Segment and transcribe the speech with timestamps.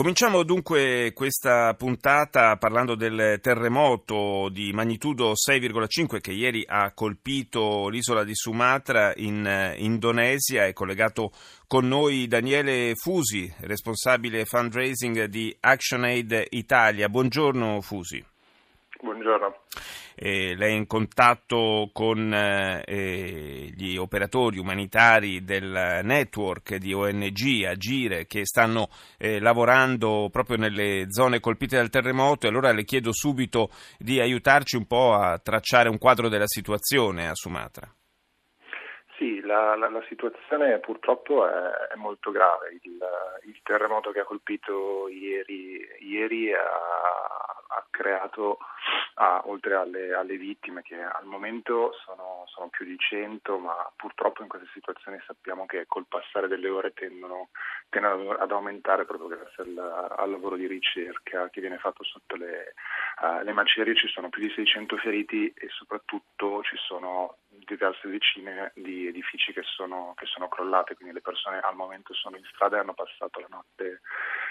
[0.00, 8.24] Cominciamo dunque questa puntata parlando del terremoto di magnitudo 6,5 che ieri ha colpito l'isola
[8.24, 10.64] di Sumatra in eh, Indonesia.
[10.64, 11.32] È collegato
[11.66, 17.10] con noi Daniele Fusi, responsabile fundraising di ActionAid Italia.
[17.10, 18.24] Buongiorno Fusi.
[19.02, 19.62] Buongiorno.
[20.14, 28.26] Eh, lei è in contatto con eh, gli operatori umanitari del network di ONG Agire
[28.26, 33.70] che stanno eh, lavorando proprio nelle zone colpite dal terremoto e allora le chiedo subito
[33.98, 37.90] di aiutarci un po' a tracciare un quadro della situazione a Sumatra.
[39.20, 41.52] Sì, la, la, la situazione purtroppo è,
[41.92, 42.78] è molto grave.
[42.80, 42.98] Il,
[43.44, 46.58] il, terremoto che ha colpito ieri, ieri ha,
[47.90, 48.58] creato,
[49.14, 54.42] ah, oltre alle, alle, vittime, che al momento sono, sono, più di 100, ma purtroppo
[54.42, 57.48] in queste situazioni sappiamo che col passare delle ore tendono,
[57.88, 62.74] tendono ad aumentare proprio grazie al, al, lavoro di ricerca che viene fatto sotto le,
[63.22, 63.94] uh, le macerie.
[63.94, 69.62] Ci sono più di 600 feriti e soprattutto ci sono diverse decine di edifici che
[69.62, 73.40] sono, che sono crollate, quindi le persone al momento sono in strada e hanno passato
[73.40, 74.00] la notte,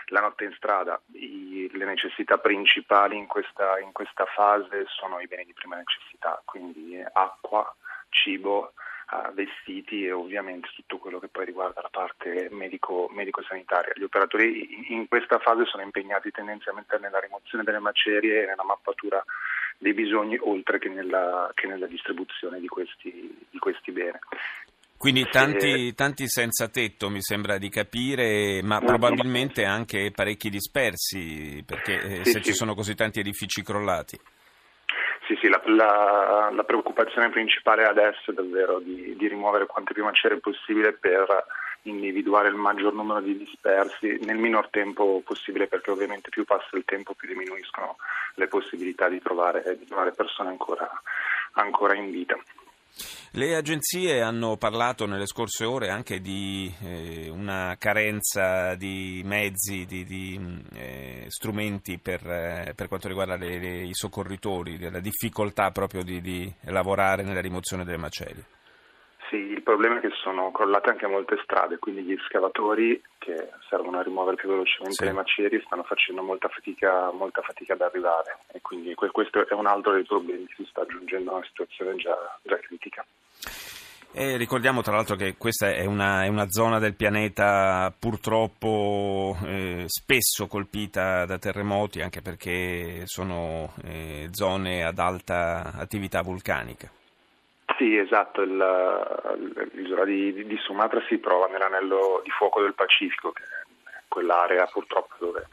[0.10, 1.00] la notte in strada.
[1.14, 6.42] I, le necessità principali in questa, in questa fase sono i beni di prima necessità,
[6.46, 7.76] quindi acqua,
[8.10, 8.74] cibo,
[9.12, 13.94] Uh, vestiti e ovviamente tutto quello che poi riguarda la parte medico, medico-sanitaria.
[13.96, 19.26] Gli operatori in questa fase sono impegnati tendenzialmente nella rimozione delle macerie e nella mappatura
[19.80, 24.20] dei bisogni oltre che nella, che nella distribuzione di questi, di questi beni.
[25.00, 32.20] Quindi tanti, tanti, senza tetto mi sembra di capire, ma probabilmente anche parecchi dispersi, perché
[32.20, 34.20] eh, se ci sono così tanti edifici crollati.
[35.26, 40.04] Sì, sì, la, la, la preoccupazione principale adesso è davvero di, di rimuovere quante più
[40.04, 41.46] macerie possibile per
[41.84, 46.84] individuare il maggior numero di dispersi nel minor tempo possibile perché ovviamente più passa il
[46.84, 47.96] tempo più diminuiscono
[48.34, 50.90] le possibilità di trovare, di trovare persone ancora,
[51.54, 52.38] ancora in vita.
[53.34, 60.04] Le agenzie hanno parlato nelle scorse ore anche di eh, una carenza di mezzi, di,
[60.04, 66.04] di eh, strumenti per, eh, per, quanto riguarda le, le, i soccorritori, della difficoltà proprio
[66.04, 68.44] di, di lavorare nella rimozione delle macerie.
[69.70, 74.36] Problema è che sono crollate anche molte strade, quindi gli scavatori che servono a rimuovere
[74.36, 75.06] più velocemente sì.
[75.06, 79.68] le macerie stanno facendo molta fatica, molta fatica ad arrivare e quindi questo è un
[79.68, 83.06] altro dei problemi, si sta giungendo a una situazione già, già critica.
[84.12, 89.84] E ricordiamo tra l'altro che questa è una, è una zona del pianeta purtroppo eh,
[89.86, 96.90] spesso colpita da terremoti anche perché sono eh, zone ad alta attività vulcanica.
[97.80, 104.04] Sì, esatto, l'isola di, di, Sumatra si trova nell'anello di fuoco del Pacifico, che è
[104.10, 105.48] quell'area purtroppo dove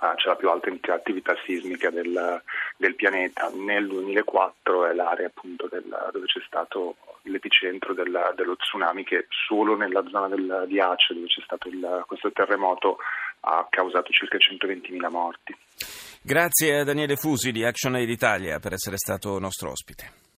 [0.00, 2.40] uh, c'è la più alta attività sismica del,
[2.76, 3.50] del, pianeta.
[3.52, 5.82] Nel 2004 è l'area appunto del,
[6.12, 11.26] dove c'è stato l'epicentro del, dello tsunami che solo nella zona del, di Aceh dove
[11.26, 12.98] c'è stato il, questo terremoto
[13.40, 15.56] ha causato circa 120.000 morti.
[16.22, 20.21] Grazie a Daniele Fusi di ActionAid Italia per essere stato nostro ospite.